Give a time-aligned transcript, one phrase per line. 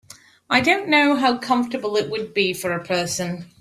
[0.49, 3.45] I don’t know how comfortable it would be for a person.